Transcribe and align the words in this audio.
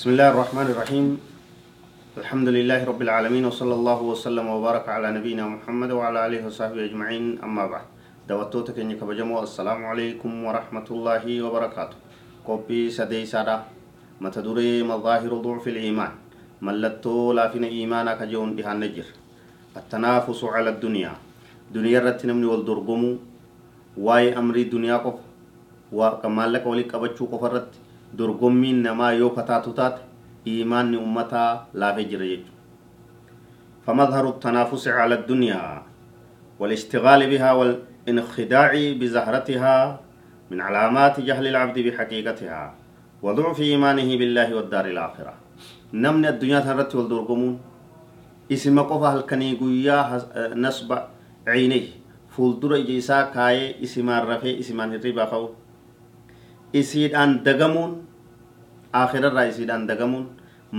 بسم 0.00 0.16
الله 0.16 0.28
الرحمن 0.32 0.68
الرحيم 0.72 1.06
الحمد 2.24 2.48
لله 2.56 2.80
رب 2.88 3.00
العالمين 3.04 3.44
وصلى 3.44 3.74
الله 3.76 4.00
وسلم 4.02 4.46
وبارك 4.48 4.88
على 4.88 5.12
نبينا 5.12 5.44
محمد 5.44 5.90
وعلى 5.92 6.18
آله 6.26 6.40
وصحبه 6.48 6.88
أجمعين 6.88 7.44
أما 7.44 7.68
بعد 7.68 7.84
دواتوتا 8.24 8.72
كني 8.72 8.96
كبجمو 8.96 9.44
السلام 9.44 9.84
عليكم 9.84 10.30
ورحمة 10.44 10.88
الله 10.90 11.24
وبركاته 11.44 11.96
قبي 12.48 12.80
سدي 12.88 13.28
سارة 13.28 13.56
متدوري 14.24 14.80
مظاهر 14.88 15.32
ضعف 15.44 15.68
الإيمان 15.68 16.12
ملتو 16.64 17.36
لا 17.36 17.52
فينا 17.52 17.68
إيمانا 17.68 18.16
كجون 18.16 18.56
بها 18.56 18.72
النجر 18.72 19.04
التنافس 19.76 20.40
على 20.44 20.80
الدنيا 20.80 21.12
دنيا 21.76 22.00
رتنمني 22.00 22.46
والدرقمو 22.48 23.12
واي 24.00 24.32
أمري 24.32 24.64
دنيا 24.64 24.96
قف 25.04 25.20
وكمال 25.92 26.48
لك 26.52 26.64
ولي 26.64 26.88
قبچو 26.88 27.24
قفرت 27.32 27.89
dorgommiin 28.18 28.82
namaa 28.82 29.12
yoo 29.12 29.30
kataatu 29.30 29.72
taate 29.72 30.00
iimaanni 30.46 30.96
ummataa 30.96 31.66
laafee 31.74 32.04
jira 32.04 32.26
jechuudha. 32.26 32.58
فمظهر 33.86 34.28
التنافس 34.28 34.88
على 34.88 35.14
الدنيا 35.14 35.82
والاشتغال 36.60 37.20
بها 37.30 37.52
والانخداع 37.52 38.70
بزهرتها 39.00 40.00
من 40.50 40.60
علامات 40.60 41.20
جهل 41.20 41.46
العبد 41.46 41.78
بحقيقتها 41.78 42.74
وضعف 43.22 43.60
إيمانه 43.60 44.08
بالله 44.20 44.54
والدار 44.54 44.84
الآخرة 44.84 45.34
نمن 45.94 46.24
الدنيا 46.26 46.60
ترت 46.60 46.94
والدرقمون 46.94 47.58
اسم 48.52 48.80
قفا 48.80 49.08
هلكني 49.08 49.56
قويا 49.56 49.98
نصب 50.54 50.90
عينيه 51.46 51.88
فولدر 52.36 52.76
إجيسا 52.76 53.22
كاي 53.34 53.82
اسم 53.82 54.10
الرفي 54.10 54.60
اسم 54.60 54.80
الربا 54.80 55.24
خو 55.24 55.48
isiidhaan 56.70 57.42
dagamuun 57.42 58.06
akhirarraa 58.92 59.46
isiidhaan 59.52 59.86
dagamuun 59.90 60.26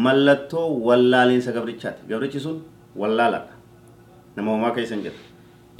mallattoo 0.05 0.67
wallaaliinsa 0.87 1.51
gabrichaati 1.57 2.01
gabrichi 2.09 2.39
sun 2.45 2.61
wallaaladha 3.01 3.53
nama 4.35 4.51
homaa 4.51 4.71
keessa 4.77 4.95
hin 4.95 5.03
jirre 5.03 5.19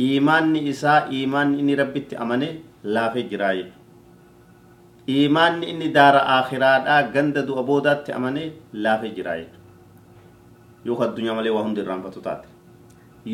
iimaanni 0.08 0.60
isaa 0.74 0.98
iimaanni 1.20 1.60
inni 1.64 1.76
rabbitti 1.82 2.16
amanee 2.26 2.52
laafee 2.98 3.24
jiraa 3.32 3.54
jechuudha 3.56 3.80
iimaanni 5.16 5.66
inni 5.74 5.90
daara 5.98 6.22
akhiraadhaa 6.38 7.02
ganda 7.16 7.42
du'a 7.50 7.64
boodaatti 7.70 8.12
amanee 8.20 8.48
laafee 8.86 9.12
jiraa 9.18 9.38
jechuudha 9.38 9.60
yoo 10.90 10.96
ka 11.00 11.06
addunyaa 11.10 11.36
malee 11.40 11.54
waa 11.58 11.64
hundi 11.68 11.82
irraanfatu 11.86 12.22
taate 12.28 12.48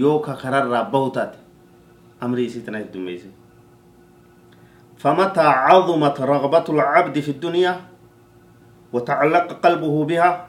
yoo 0.04 0.20
ka 0.30 0.34
kararraa 0.44 0.84
bahu 0.96 1.10
taate 1.18 1.38
amrii 2.28 2.46
isii 2.52 2.62
tana 2.70 2.78
heddummeessee 2.86 3.34
فمتى 5.04 5.42
عظمت 5.68 6.18
رغبة 6.22 6.66
العبد 6.76 7.16
في 7.26 7.32
الدنيا 7.32 7.74
وتعلق 8.94 9.48
قلبه 9.64 9.96
بها 10.06 10.48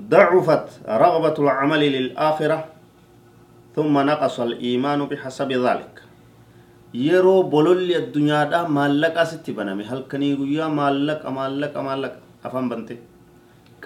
ضعفت 0.00 0.68
رغبة 0.88 1.36
العمل 1.44 1.82
للآخرة 1.96 2.58
ثم 3.76 3.94
نقص 3.98 4.36
الإيمان 4.40 5.00
بحسب 5.10 5.50
ذلك. 5.52 5.94
الدنيا 6.94 8.44
دا 8.44 8.60
مالك 8.68 9.16
أستي 9.16 9.52
بنامي. 9.52 9.84
هل 9.84 10.04
كني 10.10 10.34
ويا 10.34 10.66
مالك 10.68 11.26
مالك 11.26 11.76
مالك. 11.76 12.14
أفهم 12.44 12.68
بنتي. 12.68 12.96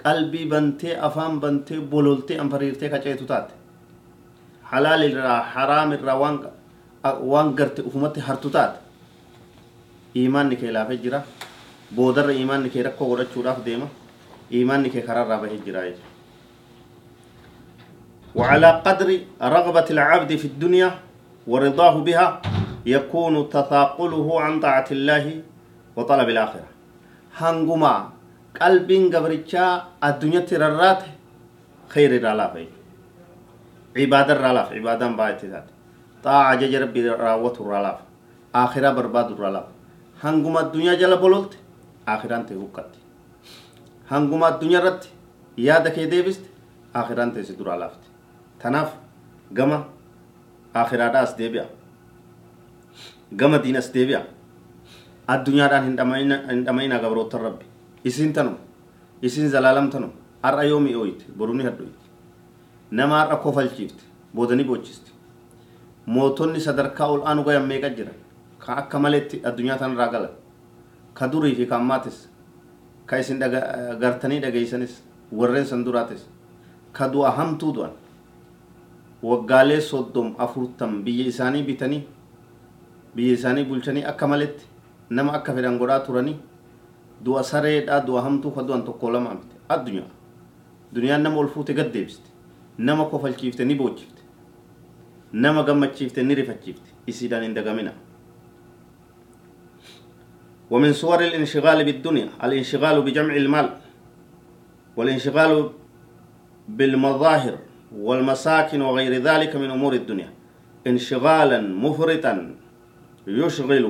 قلبي 0.05 0.45
بنتي 0.45 1.05
أفهم 1.07 1.39
بنتي. 1.39 1.79
بولولتي 1.79 2.41
أمفريرتي 2.41 2.89
كچيتو 2.89 3.25
تات. 3.25 3.47
حلال 4.71 5.01
الرا 5.03 5.35
حرام 5.51 5.89
الرا 5.93 6.13
وان 6.13 6.35
وان 7.05 7.47
غرتي 7.59 7.81
أفهمتي 7.87 8.21
هرتو 8.21 8.49
تات. 8.49 8.73
iimaanni 10.15 10.55
kee 10.59 10.71
laafee 10.75 10.97
jira 11.03 11.19
boodarra 11.95 12.33
iimaanni 12.33 12.69
kee 12.69 12.83
rakkoo 12.83 13.07
godhachuudhaaf 13.11 13.65
deema. 13.65 13.87
Iimaanni 14.53 14.89
kee 14.89 15.01
karaarraa 15.01 15.41
bahee 15.41 15.59
jira 15.65 15.83
وعلى 18.35 18.69
قدر 18.85 19.09
رغبة 19.41 19.87
العبد 19.89 20.35
في 20.35 20.45
الدنيا 20.45 20.89
ورضاه 21.47 21.95
بها 22.07 22.41
يكون 22.85 23.49
تثاقله 23.49 24.41
عن 24.41 24.59
طاعة 24.59 24.87
الله 24.91 25.41
وطلب 25.95 26.29
الآخرة 26.29 26.67
هنغما 27.37 28.09
قلب 28.61 28.89
قبرتشا 29.15 29.65
الدنيا 30.03 30.39
تررات 30.39 31.01
خير 31.93 32.11
الرلاف 32.15 32.53
عبادة 33.97 34.33
الرلاف 34.33 34.67
عبادة 34.71 35.07
بايتات 35.07 35.65
طاعة 36.23 36.55
جج 36.55 36.75
ربي 36.75 37.09
راوة 37.09 37.55
الرلاف 37.59 37.97
آخرة 38.55 38.89
برباد 38.95 39.31
الرلاف 39.31 39.67
hanguma 40.21 40.59
addunyaa 40.59 40.95
jala 41.01 41.17
bololte. 41.17 41.57
Akhiraan 42.05 42.45
ta'e 42.45 42.57
huqqatti 42.57 42.99
hanguma 44.11 44.47
addunyaa 44.47 44.81
irratti 44.81 45.09
yaada 45.57 45.91
kee 45.91 46.07
deebiste 46.11 46.47
akhiraan 46.93 47.31
ta'e 47.33 47.43
si 47.43 47.53
duraa 47.59 47.77
laafte 47.79 48.07
tanaaf 48.63 48.91
gama 49.53 49.85
akhiraadhaa 50.73 51.21
as 51.27 51.35
deebi'a 51.37 51.65
gama 53.35 53.57
diin 53.63 53.77
as 53.77 53.91
deebi'a 53.93 54.21
addunyaadhaan 55.27 55.83
hin 55.85 55.95
dhamayina 56.65 56.99
gabroottan 56.99 57.41
rabbi 57.41 57.65
isin 58.03 58.33
tanum 58.33 58.57
isin 59.21 59.49
zalaalam 59.49 59.89
tanum 59.89 60.11
har'a 60.43 60.63
yoo 60.65 60.79
mi'ooyite 60.79 61.25
boruni 61.37 61.63
hadhoyte 61.63 62.05
nama 62.91 63.19
har'a 63.23 63.37
kofalchiifte 63.37 64.03
boodanii 64.35 64.63
boochiste 64.65 65.11
mootonni 66.05 66.59
sadarkaa 66.59 67.07
ol 67.07 67.21
aanu 67.25 67.43
gayan 67.43 67.65
meeqa 67.71 67.89
jiran 67.97 68.17
ka 68.59 68.75
akka 68.81 68.99
maletti 68.99 69.41
addunyaa 69.43 69.77
tanarraa 69.77 70.11
galan 70.11 70.33
warreen 75.31 75.65
san 75.65 75.83
duraatis 75.83 76.25
ka 76.93 77.07
du'a 77.07 77.31
hamtuu 77.31 77.73
du'an 77.73 77.91
waggaalee 79.23 79.81
soddom 79.81 80.33
afurtam 80.37 81.03
biyya 81.03 81.25
isaanii 81.33 81.63
bitanii 81.63 82.01
biyya 83.15 83.33
isaanii 83.33 83.63
bulchanii 83.65 84.03
akka 84.11 84.27
maletti 84.27 84.65
nama 85.09 85.33
akka 85.33 85.53
fedhan 85.53 85.77
godhaa 85.77 85.99
turanii 86.07 86.37
du'a 87.25 87.43
sareedhaa 87.43 88.01
du'a 88.07 88.21
hamtuu 88.27 88.51
ka 88.51 88.63
du'an 88.63 88.83
tokko 88.85 89.11
lama 89.11 89.33
mite 89.33 89.55
addunyaa 89.69 90.09
duniyaan 90.93 91.23
nama 91.23 91.37
ol 91.39 91.47
fuute 91.47 91.73
gad 91.73 91.91
deebiste 91.93 92.29
nama 92.77 93.05
kofalchiifte 93.05 93.65
ni 93.65 93.75
boochifte 93.75 94.21
nama 95.33 95.63
gammachiifte 95.63 96.23
ni 96.23 96.35
rifachiifte 96.35 96.89
isiidhaan 97.07 97.43
hin 97.43 97.53
dagamina 97.55 97.93
ومن 100.71 100.93
صور 100.93 101.19
الانشغال 101.19 101.83
بالدنيا 101.83 102.27
الانشغال 102.43 103.01
بجمع 103.01 103.35
المال 103.35 103.69
والانشغال 104.95 105.69
بالمظاهر 106.69 107.55
والمساكن 107.91 108.81
وغير 108.81 109.13
ذلك 109.19 109.51
من 109.55 109.69
أمور 109.71 109.93
الدنيا. 109.93 110.29
انشغالا 110.87 111.59
مفرطا 111.61 112.55
يشغل 113.27 113.85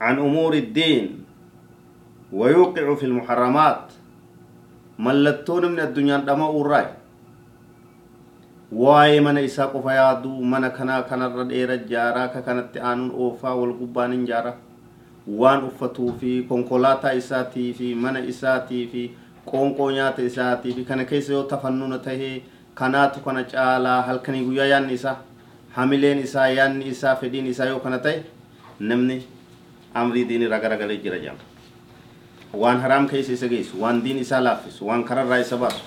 عن 0.00 0.16
أمور 0.18 0.52
الدين 0.54 1.24
ويوقع 2.32 2.94
في 2.94 3.06
المحرمات. 3.06 3.84
ملتون 4.98 5.64
من 5.72 5.80
الدنيا 5.80 6.16
دما 6.16 6.46
وراي 6.48 6.86
واي 8.72 9.20
من 9.20 9.38
إساق 9.38 9.74
فيادو 9.74 10.38
من 10.38 10.68
كنا 10.68 11.00
كنا 11.00 11.26
ردير 11.34 11.74
جارا 11.90 12.26
كانت 12.26 12.76
آنون 12.76 13.10
أوفا 13.10 13.50
والقبان 13.50 14.24
جارا. 14.24 14.54
Waan 15.26 15.64
uffatuu 15.64 16.12
fi 16.20 16.32
konkolaataa 16.48 17.12
isaatii 17.20 17.72
fi 17.74 17.94
mana 17.94 18.18
isaatii 18.32 18.86
fi 18.92 19.02
qoonqoo 19.50 19.90
nyaata 19.92 20.22
isaatii 20.22 20.72
fi 20.74 20.84
kana 20.84 21.04
keessa 21.04 21.32
yoo 21.32 21.42
tafannuna 21.52 21.98
tahee 21.98 22.42
kanaatu 22.74 23.20
kana 23.20 23.44
caalaa 23.44 24.02
halkanii 24.02 24.44
guyyaa 24.44 24.66
yaanni 24.66 24.92
isaa 24.94 25.16
hamileen 25.76 26.18
isaa 26.18 26.48
yaanni 26.48 26.88
isaa 26.88 27.16
fedhiin 27.16 27.46
isaa 27.46 27.64
yoo 27.72 27.80
kana 27.80 27.98
ta'e 27.98 28.22
namni 28.80 29.22
amrii 29.94 30.24
diin 30.28 30.42
irraa 30.42 30.60
garagalee 30.60 30.96
jira 31.04 31.18
jedhama 31.18 31.42
waan 32.62 32.80
haraam 32.80 33.08
keessa 33.08 33.32
isa 33.32 33.48
geessu 33.48 33.80
waan 33.82 34.02
diin 34.04 34.18
isaa 34.18 34.40
laaffisu 34.44 34.86
waan 34.86 35.04
kararraa 35.04 35.38
isa 35.46 35.56
baasu 35.56 35.82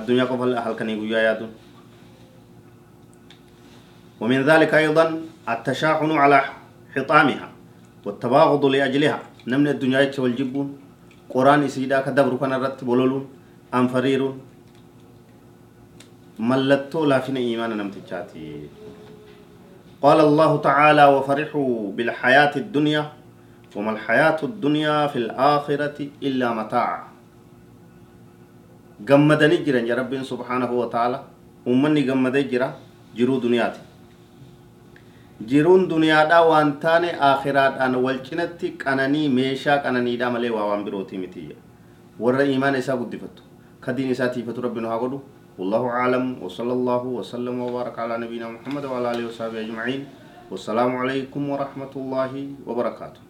addunyaa 0.00 0.26
qofa 0.32 0.60
halkanii 0.66 0.96
guyyaa 1.04 1.22
yaaduun 1.28 1.54
ومن 4.20 4.42
ذلك 4.42 4.74
أيضا 4.74 5.20
التشاحن 5.48 6.10
على 6.12 6.44
حطامها 6.96 7.48
والتباغض 8.06 8.64
لأجلها. 8.64 9.18
نمن 9.50 9.68
الدنيا 9.68 10.14
والجبون. 10.14 10.68
qoraan 11.26 11.66
isiidhaa 11.66 12.06
ka 12.06 12.14
dabru 12.14 12.38
kanarratti 12.38 12.86
bololuun 12.86 13.26
anfariiruun 13.78 14.38
mallattoo 16.38 17.02
laafina 17.02 17.40
iimaana 17.42 17.74
namtichaati 17.74 18.70
قال 19.96 20.20
الله 20.20 20.52
تعالى 20.60 21.04
وفرحوا 21.14 21.72
بالحياة 21.96 22.54
الدنيا 22.56 23.02
وما 23.76 23.90
الحياة 23.96 24.40
الدنيا 24.42 25.06
في 25.06 25.18
الآخرة 25.24 25.98
إلا 26.22 26.48
متاع. 26.52 27.08
جمدني 29.00 29.56
جرا 29.64 29.80
يا 29.88 29.94
رب 29.96 30.12
سبحانه 30.22 30.70
وتعالى. 30.72 31.18
أمني 31.68 32.02
جمدني 32.08 32.42
جرا 32.52 32.68
جرو 33.16 33.40
دنياتي. 33.40 33.85
Jiruun 35.44 35.88
duniyaadhaa 35.88 36.42
waan 36.48 36.78
taane 36.80 37.12
akhiraadhaan 37.30 37.94
wal 38.04 38.18
cinatti 38.28 38.70
qananii 38.84 39.28
meeshaa 39.28 39.78
qananiidhaa 39.84 40.30
malee 40.30 40.50
waa 40.50 40.66
waan 40.72 40.84
birooti 40.84 41.18
miti 41.18 41.48
warra 42.20 42.44
iimaana 42.44 42.78
isaa 42.78 42.96
guddifattu 42.96 43.42
kadiin 43.80 44.10
isaa 44.16 44.28
tiifatu 44.28 44.60
rabbi 44.68 44.80
nu 44.80 44.88
haa 44.88 44.98
godhu 44.98 45.20
والله 45.60 45.84
أعلم 45.88 46.24
وصلى 46.44 46.72
الله 46.72 47.02
وسلم 47.18 47.56
وبارك 47.60 47.96
على 47.98 48.14
نبينا 48.18 48.48
محمد 48.60 48.84
وعلى 48.84 49.06
آله 49.12 49.24
وصحبه 49.32 49.60
أجمعين 49.64 50.00
والسلام 50.52 50.90
عليكم 50.96 51.42
ورحمة 51.52 51.92
الله 51.96 52.32
وبركاته 52.68 53.20